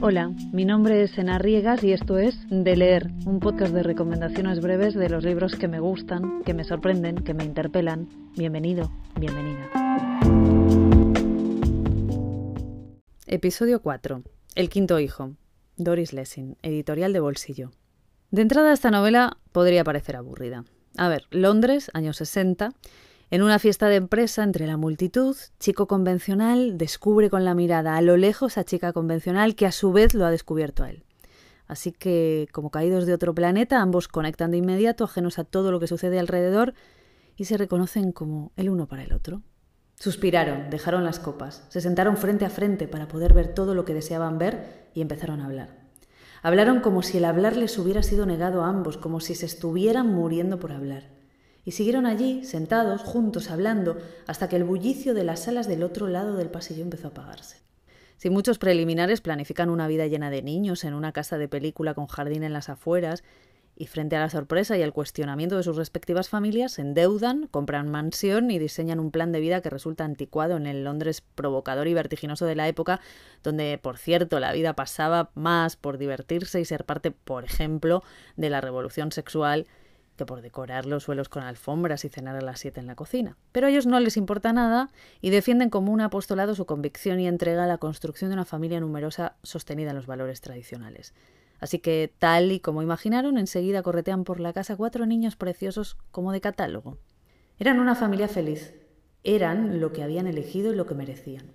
Hola, 0.00 0.30
mi 0.52 0.64
nombre 0.64 1.02
es 1.02 1.18
Ena 1.18 1.38
Riegas 1.38 1.82
y 1.82 1.92
esto 1.92 2.18
es 2.18 2.36
De 2.48 2.76
Leer, 2.76 3.10
un 3.26 3.40
podcast 3.40 3.74
de 3.74 3.82
recomendaciones 3.82 4.60
breves 4.60 4.94
de 4.94 5.08
los 5.08 5.24
libros 5.24 5.56
que 5.56 5.66
me 5.66 5.80
gustan, 5.80 6.44
que 6.44 6.54
me 6.54 6.62
sorprenden, 6.62 7.16
que 7.16 7.34
me 7.34 7.44
interpelan. 7.44 8.08
Bienvenido, 8.36 8.92
bienvenida. 9.18 9.68
Episodio 13.26 13.82
4. 13.82 14.22
El 14.54 14.68
quinto 14.68 15.00
hijo. 15.00 15.32
Doris 15.76 16.12
Lessing, 16.12 16.56
editorial 16.62 17.12
de 17.12 17.18
bolsillo. 17.18 17.72
De 18.30 18.42
entrada 18.42 18.72
esta 18.72 18.92
novela 18.92 19.38
podría 19.50 19.82
parecer 19.82 20.14
aburrida. 20.14 20.64
A 20.96 21.08
ver, 21.08 21.24
Londres, 21.30 21.90
años 21.92 22.18
60, 22.18 22.70
en 23.30 23.42
una 23.42 23.58
fiesta 23.58 23.88
de 23.88 23.96
empresa 23.96 24.42
entre 24.42 24.66
la 24.66 24.78
multitud, 24.78 25.36
chico 25.60 25.86
convencional 25.86 26.78
descubre 26.78 27.28
con 27.28 27.44
la 27.44 27.54
mirada 27.54 27.96
a 27.96 28.00
lo 28.00 28.16
lejos 28.16 28.56
a 28.56 28.64
chica 28.64 28.94
convencional 28.94 29.54
que 29.54 29.66
a 29.66 29.72
su 29.72 29.92
vez 29.92 30.14
lo 30.14 30.24
ha 30.24 30.30
descubierto 30.30 30.82
a 30.82 30.90
él. 30.90 31.04
Así 31.66 31.92
que, 31.92 32.48
como 32.52 32.70
caídos 32.70 33.04
de 33.04 33.12
otro 33.12 33.34
planeta, 33.34 33.82
ambos 33.82 34.08
conectan 34.08 34.50
de 34.50 34.56
inmediato, 34.56 35.04
ajenos 35.04 35.38
a 35.38 35.44
todo 35.44 35.70
lo 35.70 35.78
que 35.78 35.86
sucede 35.86 36.18
alrededor, 36.18 36.72
y 37.36 37.44
se 37.44 37.58
reconocen 37.58 38.12
como 38.12 38.50
el 38.56 38.70
uno 38.70 38.88
para 38.88 39.04
el 39.04 39.12
otro. 39.12 39.42
Suspiraron, 39.96 40.70
dejaron 40.70 41.04
las 41.04 41.20
copas, 41.20 41.66
se 41.68 41.82
sentaron 41.82 42.16
frente 42.16 42.46
a 42.46 42.50
frente 42.50 42.88
para 42.88 43.08
poder 43.08 43.34
ver 43.34 43.52
todo 43.52 43.74
lo 43.74 43.84
que 43.84 43.92
deseaban 43.92 44.38
ver 44.38 44.88
y 44.94 45.02
empezaron 45.02 45.42
a 45.42 45.44
hablar. 45.44 45.76
Hablaron 46.42 46.80
como 46.80 47.02
si 47.02 47.18
el 47.18 47.26
hablar 47.26 47.56
les 47.56 47.76
hubiera 47.78 48.02
sido 48.02 48.24
negado 48.24 48.62
a 48.62 48.68
ambos, 48.68 48.96
como 48.96 49.20
si 49.20 49.34
se 49.34 49.44
estuvieran 49.44 50.06
muriendo 50.06 50.58
por 50.58 50.72
hablar 50.72 51.17
y 51.68 51.72
siguieron 51.72 52.06
allí, 52.06 52.46
sentados, 52.46 53.02
juntos, 53.02 53.50
hablando, 53.50 53.98
hasta 54.26 54.48
que 54.48 54.56
el 54.56 54.64
bullicio 54.64 55.12
de 55.12 55.22
las 55.22 55.40
salas 55.40 55.68
del 55.68 55.82
otro 55.82 56.06
lado 56.06 56.34
del 56.34 56.48
pasillo 56.48 56.80
empezó 56.80 57.08
a 57.08 57.10
apagarse. 57.10 57.58
Si 58.16 58.30
muchos 58.30 58.56
preliminares 58.56 59.20
planifican 59.20 59.68
una 59.68 59.86
vida 59.86 60.06
llena 60.06 60.30
de 60.30 60.40
niños 60.40 60.84
en 60.84 60.94
una 60.94 61.12
casa 61.12 61.36
de 61.36 61.46
película 61.46 61.92
con 61.92 62.06
jardín 62.06 62.42
en 62.42 62.54
las 62.54 62.70
afueras, 62.70 63.22
y 63.76 63.86
frente 63.86 64.16
a 64.16 64.20
la 64.20 64.30
sorpresa 64.30 64.78
y 64.78 64.82
el 64.82 64.94
cuestionamiento 64.94 65.58
de 65.58 65.62
sus 65.62 65.76
respectivas 65.76 66.30
familias, 66.30 66.72
se 66.72 66.80
endeudan, 66.80 67.48
compran 67.48 67.90
mansión 67.90 68.50
y 68.50 68.58
diseñan 68.58 68.98
un 68.98 69.10
plan 69.10 69.30
de 69.30 69.40
vida 69.40 69.60
que 69.60 69.68
resulta 69.68 70.06
anticuado 70.06 70.56
en 70.56 70.66
el 70.66 70.84
Londres 70.84 71.22
provocador 71.34 71.86
y 71.86 71.92
vertiginoso 71.92 72.46
de 72.46 72.54
la 72.54 72.66
época, 72.66 72.98
donde, 73.42 73.76
por 73.76 73.98
cierto, 73.98 74.40
la 74.40 74.54
vida 74.54 74.72
pasaba 74.72 75.32
más 75.34 75.76
por 75.76 75.98
divertirse 75.98 76.62
y 76.62 76.64
ser 76.64 76.86
parte, 76.86 77.10
por 77.10 77.44
ejemplo, 77.44 78.02
de 78.36 78.48
la 78.48 78.62
revolución 78.62 79.12
sexual 79.12 79.66
que 80.18 80.26
por 80.26 80.42
decorar 80.42 80.84
los 80.84 81.04
suelos 81.04 81.30
con 81.30 81.42
alfombras 81.42 82.04
y 82.04 82.10
cenar 82.10 82.36
a 82.36 82.42
las 82.42 82.60
siete 82.60 82.80
en 82.80 82.86
la 82.86 82.94
cocina. 82.94 83.38
Pero 83.52 83.66
a 83.66 83.70
ellos 83.70 83.86
no 83.86 83.98
les 84.00 84.18
importa 84.18 84.52
nada 84.52 84.90
y 85.22 85.30
defienden 85.30 85.70
como 85.70 85.92
un 85.92 86.02
apostolado 86.02 86.54
su 86.54 86.66
convicción 86.66 87.20
y 87.20 87.26
entrega 87.26 87.64
a 87.64 87.66
la 87.66 87.78
construcción 87.78 88.28
de 88.28 88.34
una 88.34 88.44
familia 88.44 88.80
numerosa 88.80 89.36
sostenida 89.42 89.90
en 89.90 89.96
los 89.96 90.06
valores 90.06 90.42
tradicionales. 90.42 91.14
Así 91.60 91.78
que, 91.78 92.12
tal 92.18 92.52
y 92.52 92.60
como 92.60 92.82
imaginaron, 92.82 93.38
enseguida 93.38 93.82
corretean 93.82 94.24
por 94.24 94.40
la 94.40 94.52
casa 94.52 94.76
cuatro 94.76 95.06
niños 95.06 95.36
preciosos 95.36 95.96
como 96.10 96.32
de 96.32 96.40
catálogo. 96.40 96.98
Eran 97.58 97.80
una 97.80 97.94
familia 97.94 98.28
feliz. 98.28 98.74
Eran 99.24 99.80
lo 99.80 99.92
que 99.92 100.02
habían 100.02 100.26
elegido 100.26 100.72
y 100.72 100.76
lo 100.76 100.86
que 100.86 100.94
merecían. 100.94 101.46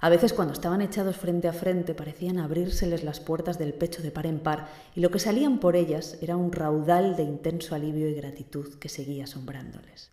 A 0.00 0.08
veces 0.10 0.32
cuando 0.32 0.52
estaban 0.52 0.82
echados 0.82 1.16
frente 1.16 1.48
a 1.48 1.52
frente 1.52 1.94
parecían 1.94 2.38
abrírseles 2.38 3.02
las 3.02 3.20
puertas 3.20 3.58
del 3.58 3.72
pecho 3.72 4.02
de 4.02 4.10
par 4.10 4.26
en 4.26 4.40
par 4.40 4.68
y 4.94 5.00
lo 5.00 5.10
que 5.10 5.18
salían 5.18 5.58
por 5.58 5.74
ellas 5.74 6.18
era 6.20 6.36
un 6.36 6.52
raudal 6.52 7.16
de 7.16 7.22
intenso 7.22 7.74
alivio 7.74 8.08
y 8.08 8.14
gratitud 8.14 8.74
que 8.78 8.88
seguía 8.88 9.24
asombrándoles. 9.24 10.12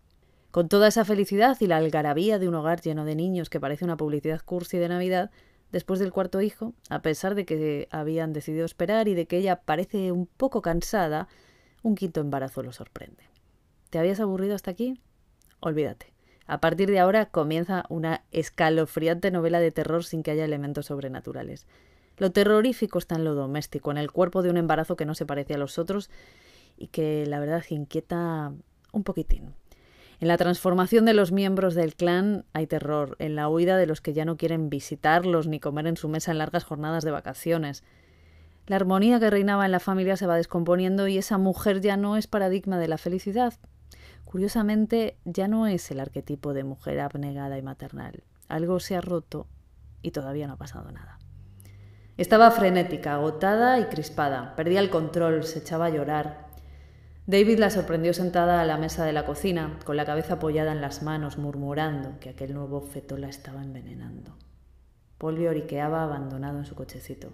Con 0.51 0.69
toda 0.69 0.87
esa 0.87 1.03
felicidad 1.03 1.57
y 1.59 1.67
la 1.67 1.77
algarabía 1.77 2.39
de 2.39 2.47
un 2.47 2.55
hogar 2.55 2.79
lleno 2.81 3.05
de 3.05 3.15
niños 3.15 3.49
que 3.49 3.59
parece 3.59 3.85
una 3.85 3.97
publicidad 3.97 4.41
cursi 4.45 4.77
de 4.77 4.87
Navidad, 4.87 5.31
después 5.71 5.99
del 5.99 6.13
cuarto 6.13 6.41
hijo, 6.41 6.73
a 6.89 7.01
pesar 7.01 7.35
de 7.35 7.45
que 7.45 7.87
habían 7.91 8.31
decidido 8.31 8.63
esperar 8.63 9.07
y 9.07 9.15
de 9.15 9.25
que 9.25 9.37
ella 9.37 9.61
parece 9.65 10.11
un 10.11 10.27
poco 10.27 10.61
cansada, 10.61 11.27
un 11.81 11.95
quinto 11.95 12.21
embarazo 12.21 12.61
lo 12.61 12.71
sorprende. 12.71 13.23
¿Te 13.89 13.97
habías 13.99 14.19
aburrido 14.19 14.53
hasta 14.55 14.71
aquí? 14.71 15.01
Olvídate. 15.59 16.12
A 16.45 16.59
partir 16.59 16.89
de 16.89 16.99
ahora 16.99 17.27
comienza 17.27 17.85
una 17.89 18.23
escalofriante 18.31 19.31
novela 19.31 19.59
de 19.59 19.71
terror 19.71 20.03
sin 20.03 20.23
que 20.23 20.31
haya 20.31 20.45
elementos 20.45 20.87
sobrenaturales. 20.87 21.65
Lo 22.17 22.31
terrorífico 22.31 22.99
está 22.99 23.15
en 23.15 23.23
lo 23.23 23.33
doméstico, 23.33 23.91
en 23.91 23.97
el 23.97 24.11
cuerpo 24.11 24.41
de 24.41 24.49
un 24.49 24.57
embarazo 24.57 24.95
que 24.95 25.05
no 25.05 25.15
se 25.15 25.25
parece 25.25 25.55
a 25.55 25.57
los 25.57 25.79
otros 25.79 26.09
y 26.77 26.87
que 26.87 27.25
la 27.25 27.39
verdad 27.39 27.63
inquieta 27.69 28.51
un 28.91 29.03
poquitín. 29.03 29.53
En 30.19 30.27
la 30.27 30.37
transformación 30.37 31.05
de 31.05 31.13
los 31.13 31.31
miembros 31.31 31.75
del 31.75 31.95
clan 31.95 32.45
hay 32.53 32.67
terror, 32.67 33.15
en 33.19 33.35
la 33.35 33.49
huida 33.49 33.77
de 33.77 33.87
los 33.87 33.99
que 33.99 34.13
ya 34.13 34.25
no 34.25 34.37
quieren 34.37 34.69
visitarlos 34.69 35.47
ni 35.47 35.59
comer 35.59 35.87
en 35.87 35.97
su 35.97 36.07
mesa 36.07 36.31
en 36.31 36.37
largas 36.37 36.63
jornadas 36.63 37.03
de 37.03 37.11
vacaciones. 37.11 37.83
La 38.67 38.77
armonía 38.77 39.19
que 39.19 39.29
reinaba 39.29 39.65
en 39.65 39.71
la 39.71 39.79
familia 39.79 40.15
se 40.15 40.27
va 40.27 40.37
descomponiendo 40.37 41.07
y 41.07 41.17
esa 41.17 41.37
mujer 41.37 41.81
ya 41.81 41.97
no 41.97 42.15
es 42.15 42.27
paradigma 42.27 42.77
de 42.77 42.87
la 42.87 42.97
felicidad, 42.97 43.55
Curiosamente, 44.33 45.19
ya 45.25 45.47
no 45.47 45.67
es 45.67 45.91
el 45.91 45.99
arquetipo 45.99 46.55
de 46.55 46.63
mujer 46.63 46.99
abnegada 47.01 47.55
y 47.59 47.61
maternal. 47.61 48.23
Algo 48.47 48.79
se 48.79 48.95
ha 48.95 49.01
roto 49.01 49.45
y 50.01 50.09
todavía 50.09 50.47
no 50.47 50.53
ha 50.53 50.57
pasado 50.57 50.91
nada. 50.91 51.19
Estaba 52.17 52.49
frenética, 52.49 53.13
agotada 53.13 53.79
y 53.79 53.85
crispada. 53.85 54.55
Perdía 54.55 54.79
el 54.79 54.89
control, 54.89 55.43
se 55.43 55.59
echaba 55.59 55.85
a 55.85 55.89
llorar. 55.91 56.47
David 57.27 57.59
la 57.59 57.69
sorprendió 57.69 58.11
sentada 58.15 58.59
a 58.59 58.65
la 58.65 58.79
mesa 58.79 59.05
de 59.05 59.13
la 59.13 59.27
cocina, 59.27 59.77
con 59.85 59.97
la 59.97 60.05
cabeza 60.05 60.33
apoyada 60.33 60.71
en 60.71 60.81
las 60.81 61.03
manos, 61.03 61.37
murmurando 61.37 62.19
que 62.19 62.29
aquel 62.29 62.55
nuevo 62.55 62.81
feto 62.81 63.17
la 63.17 63.29
estaba 63.29 63.61
envenenando. 63.61 64.35
Paul 65.19 65.37
lloriqueaba 65.37 66.01
abandonado 66.01 66.57
en 66.57 66.65
su 66.65 66.73
cochecito. 66.73 67.33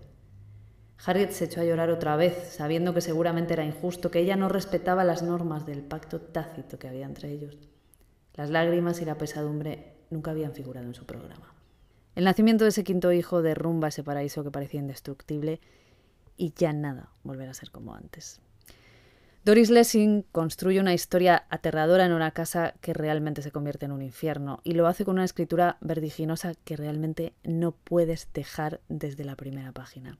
Harriet 1.05 1.31
se 1.31 1.45
echó 1.45 1.61
a 1.61 1.65
llorar 1.65 1.89
otra 1.89 2.15
vez, 2.17 2.51
sabiendo 2.51 2.93
que 2.93 3.01
seguramente 3.01 3.53
era 3.53 3.63
injusto, 3.63 4.11
que 4.11 4.19
ella 4.19 4.35
no 4.35 4.49
respetaba 4.49 5.03
las 5.03 5.21
normas 5.21 5.65
del 5.65 5.81
pacto 5.81 6.19
tácito 6.19 6.77
que 6.77 6.87
había 6.89 7.05
entre 7.05 7.31
ellos. 7.31 7.57
Las 8.35 8.49
lágrimas 8.49 9.01
y 9.01 9.05
la 9.05 9.17
pesadumbre 9.17 9.93
nunca 10.09 10.31
habían 10.31 10.53
figurado 10.53 10.87
en 10.87 10.95
su 10.95 11.05
programa. 11.05 11.53
El 12.15 12.25
nacimiento 12.25 12.65
de 12.65 12.71
ese 12.71 12.83
quinto 12.83 13.13
hijo 13.13 13.41
derrumba 13.41 13.87
ese 13.87 14.03
paraíso 14.03 14.43
que 14.43 14.51
parecía 14.51 14.81
indestructible 14.81 15.61
y 16.35 16.53
ya 16.55 16.73
nada 16.73 17.09
volverá 17.23 17.51
a 17.51 17.53
ser 17.53 17.71
como 17.71 17.95
antes. 17.95 18.41
Doris 19.45 19.69
Lessing 19.69 20.23
construye 20.33 20.81
una 20.81 20.93
historia 20.93 21.45
aterradora 21.49 22.05
en 22.05 22.11
una 22.11 22.31
casa 22.31 22.73
que 22.81 22.93
realmente 22.93 23.41
se 23.41 23.51
convierte 23.51 23.85
en 23.85 23.93
un 23.93 24.01
infierno 24.01 24.59
y 24.65 24.73
lo 24.73 24.85
hace 24.85 25.05
con 25.05 25.15
una 25.15 25.23
escritura 25.23 25.77
vertiginosa 25.79 26.55
que 26.65 26.75
realmente 26.75 27.33
no 27.43 27.71
puedes 27.71 28.27
dejar 28.33 28.81
desde 28.89 29.23
la 29.23 29.37
primera 29.37 29.71
página. 29.71 30.17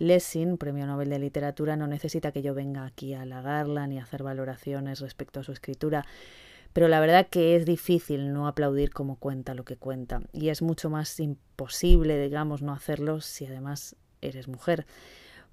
Lessing, 0.00 0.56
premio 0.56 0.86
Nobel 0.86 1.10
de 1.10 1.18
Literatura, 1.18 1.76
no 1.76 1.86
necesita 1.86 2.32
que 2.32 2.42
yo 2.42 2.54
venga 2.54 2.84
aquí 2.84 3.14
a 3.14 3.22
halagarla 3.22 3.86
ni 3.86 3.98
a 3.98 4.02
hacer 4.02 4.22
valoraciones 4.22 5.00
respecto 5.00 5.40
a 5.40 5.42
su 5.44 5.52
escritura, 5.52 6.04
pero 6.72 6.88
la 6.88 7.00
verdad 7.00 7.26
que 7.28 7.56
es 7.56 7.66
difícil 7.66 8.32
no 8.32 8.46
aplaudir 8.46 8.90
como 8.90 9.16
cuenta 9.16 9.54
lo 9.54 9.64
que 9.64 9.76
cuenta, 9.76 10.22
y 10.32 10.48
es 10.48 10.62
mucho 10.62 10.88
más 10.88 11.18
imposible, 11.20 12.20
digamos, 12.20 12.62
no 12.62 12.72
hacerlo 12.72 13.20
si 13.20 13.46
además 13.46 13.96
eres 14.20 14.48
mujer. 14.48 14.86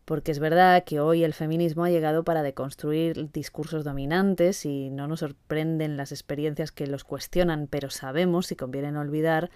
Porque 0.06 0.31
es 0.31 0.40
verdad 0.40 0.86
que 0.86 1.02
hoy 1.02 1.25
el 1.25 1.34
feminismo 1.34 1.84
ha 1.84 1.90
llegado 1.90 2.24
para 2.24 2.41
deconstruir 2.41 3.30
discursos 3.34 3.84
dominantes 3.84 4.66
y 4.66 4.90
no 4.90 5.06
nos 5.06 5.19
sorprenden 5.19 5.97
las 5.97 6.13
experiencias 6.13 6.72
que 6.72 6.88
los 6.88 7.03
cuestionan, 7.03 7.68
pero 7.68 7.90
sabemos, 7.90 8.50
y 8.53 8.56
conviene 8.56 8.97
olvidar, 8.97 9.50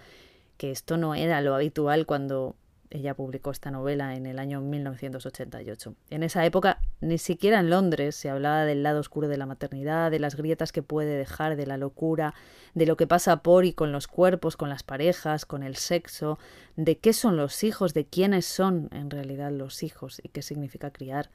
que 0.58 0.70
esto 0.70 0.98
no 0.98 1.14
era 1.14 1.40
lo 1.40 1.54
habitual 1.54 2.04
cuando 2.04 2.54
ella 2.92 3.14
publicó 3.14 3.50
esta 3.50 3.70
novela 3.70 4.14
en 4.14 4.26
el 4.26 4.38
año 4.38 4.60
1988. 4.60 5.94
En 6.10 6.22
esa 6.22 6.44
época, 6.44 6.78
ni 7.00 7.16
siquiera 7.16 7.60
en 7.60 7.70
Londres 7.70 8.14
se 8.16 8.28
hablaba 8.28 8.64
del 8.64 8.82
lado 8.82 9.00
oscuro 9.00 9.28
de 9.28 9.38
la 9.38 9.46
maternidad, 9.46 10.10
de 10.10 10.18
las 10.18 10.36
grietas 10.36 10.72
que 10.72 10.82
puede 10.82 11.16
dejar, 11.16 11.56
de 11.56 11.66
la 11.66 11.78
locura, 11.78 12.34
de 12.74 12.86
lo 12.86 12.96
que 12.96 13.06
pasa 13.06 13.42
por 13.42 13.64
y 13.64 13.72
con 13.72 13.92
los 13.92 14.08
cuerpos, 14.08 14.56
con 14.56 14.68
las 14.68 14.82
parejas, 14.82 15.46
con 15.46 15.62
el 15.62 15.76
sexo, 15.76 16.38
de 16.76 16.98
qué 16.98 17.14
son 17.14 17.36
los 17.36 17.64
hijos, 17.64 17.94
de 17.94 18.04
quiénes 18.04 18.44
son 18.44 18.88
en 18.92 19.10
realidad 19.10 19.50
los 19.50 19.82
hijos 19.82 20.20
y 20.22 20.28
qué 20.28 20.42
significa 20.42 20.90
criar. 20.90 21.30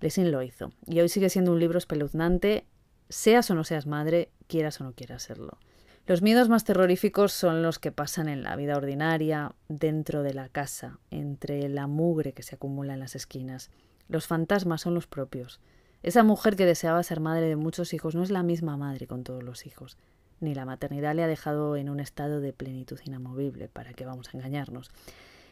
Lessing 0.00 0.30
lo 0.30 0.42
hizo. 0.42 0.72
Y 0.86 1.00
hoy 1.00 1.08
sigue 1.08 1.28
siendo 1.28 1.52
un 1.52 1.60
libro 1.60 1.78
espeluznante, 1.78 2.66
seas 3.08 3.50
o 3.50 3.54
no 3.54 3.64
seas 3.64 3.86
madre, 3.86 4.30
quieras 4.46 4.80
o 4.80 4.84
no 4.84 4.92
quieras 4.92 5.22
serlo. 5.22 5.58
Los 6.06 6.22
miedos 6.22 6.48
más 6.48 6.62
terroríficos 6.62 7.32
son 7.32 7.62
los 7.62 7.80
que 7.80 7.90
pasan 7.90 8.28
en 8.28 8.44
la 8.44 8.54
vida 8.54 8.76
ordinaria, 8.76 9.56
dentro 9.68 10.22
de 10.22 10.34
la 10.34 10.48
casa, 10.48 11.00
entre 11.10 11.68
la 11.68 11.88
mugre 11.88 12.32
que 12.32 12.44
se 12.44 12.54
acumula 12.54 12.94
en 12.94 13.00
las 13.00 13.16
esquinas. 13.16 13.72
Los 14.08 14.28
fantasmas 14.28 14.82
son 14.82 14.94
los 14.94 15.08
propios. 15.08 15.58
Esa 16.04 16.22
mujer 16.22 16.54
que 16.54 16.64
deseaba 16.64 17.02
ser 17.02 17.18
madre 17.18 17.48
de 17.48 17.56
muchos 17.56 17.92
hijos 17.92 18.14
no 18.14 18.22
es 18.22 18.30
la 18.30 18.44
misma 18.44 18.76
madre 18.76 19.08
con 19.08 19.24
todos 19.24 19.42
los 19.42 19.66
hijos, 19.66 19.98
ni 20.38 20.54
la 20.54 20.64
maternidad 20.64 21.16
le 21.16 21.24
ha 21.24 21.26
dejado 21.26 21.74
en 21.74 21.90
un 21.90 21.98
estado 21.98 22.40
de 22.40 22.52
plenitud 22.52 23.00
inamovible, 23.04 23.66
para 23.66 23.92
que 23.92 24.06
vamos 24.06 24.28
a 24.28 24.36
engañarnos. 24.36 24.92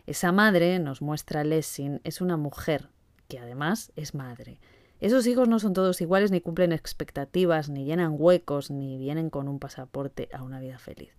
Esa 0.06 0.30
madre, 0.30 0.78
nos 0.78 1.02
muestra 1.02 1.42
Lessing, 1.42 2.00
es 2.04 2.20
una 2.20 2.36
mujer 2.36 2.90
que 3.26 3.40
además 3.40 3.90
es 3.96 4.14
madre, 4.14 4.60
esos 5.04 5.26
hijos 5.26 5.50
no 5.50 5.58
son 5.58 5.74
todos 5.74 6.00
iguales, 6.00 6.30
ni 6.30 6.40
cumplen 6.40 6.72
expectativas, 6.72 7.68
ni 7.68 7.84
llenan 7.84 8.16
huecos, 8.16 8.70
ni 8.70 8.96
vienen 8.96 9.28
con 9.28 9.48
un 9.48 9.58
pasaporte 9.58 10.30
a 10.32 10.42
una 10.42 10.60
vida 10.60 10.78
feliz. 10.78 11.12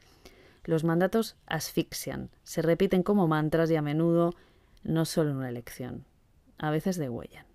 Los 0.64 0.84
mandatos 0.84 1.36
asfixian, 1.46 2.32
se 2.42 2.64
repiten 2.64 3.04
como 3.04 3.28
mantras 3.28 3.70
y 3.70 3.76
a 3.76 3.84
menudo 3.84 4.34
no 4.84 5.06
solo 5.06 5.34
una 5.34 5.50
elección, 5.50 6.04
a 6.58 6.72
veces 6.72 6.98
degüellan. 6.98 7.46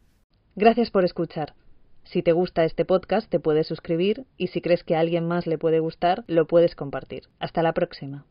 Gracias 0.55 0.93
por 0.93 1.05
escuchar. 1.05 1.55
Si 2.05 2.23
te 2.23 2.31
gusta 2.31 2.65
este 2.65 2.85
podcast, 2.85 3.29
te 3.29 3.41
puedes 3.41 3.67
suscribir 3.67 4.25
y 4.37 4.47
si 4.47 4.61
crees 4.61 4.85
que 4.85 4.95
a 4.95 5.01
alguien 5.01 5.27
más 5.27 5.49
le 5.49 5.59
puede 5.59 5.81
gustar, 5.81 6.23
lo 6.29 6.47
puedes 6.47 6.77
compartir. 6.77 7.25
Hasta 7.41 7.65
la 7.65 7.73
próxima. 7.73 8.25